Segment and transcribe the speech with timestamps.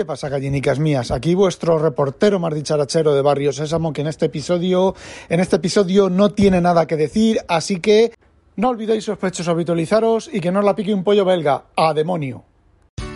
[0.00, 1.10] ¿Qué pasa, gallinicas mías?
[1.10, 4.94] Aquí vuestro reportero más dicharachero de Barrio Sésamo, que en este episodio,
[5.28, 8.14] en este episodio no tiene nada que decir, así que
[8.56, 11.64] no olvidéis sospechosos habitualizaros y que no os la pique un pollo belga.
[11.76, 12.46] ¡A demonio!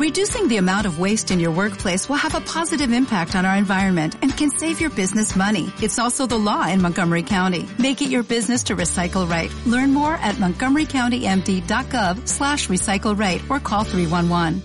[0.00, 3.56] Reducing the amount of waste in your workplace will have a positive impact on our
[3.56, 5.72] environment and can save your business money.
[5.80, 7.64] It's also the law in Montgomery County.
[7.78, 9.52] Make it your business to recycle right.
[9.66, 14.62] Learn more at montgomerycountymd.gov slash recycle right or call 311.